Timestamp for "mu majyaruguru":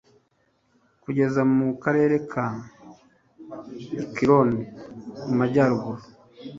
5.25-6.01